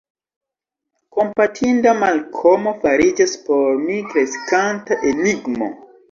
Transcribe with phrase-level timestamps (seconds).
[1.17, 5.69] Kompatinda Malkomo fariĝas por mi kreskanta enigmo.